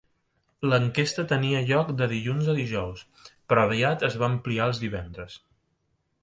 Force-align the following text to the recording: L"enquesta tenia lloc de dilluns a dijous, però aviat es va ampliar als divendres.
L"enquesta 0.67 1.25
tenia 1.31 1.59
lloc 1.67 1.91
de 1.99 2.07
dilluns 2.13 2.49
a 2.53 2.55
dijous, 2.61 3.05
però 3.53 3.67
aviat 3.69 4.07
es 4.09 4.19
va 4.23 4.31
ampliar 4.33 4.67
als 4.71 4.83
divendres. 4.87 5.39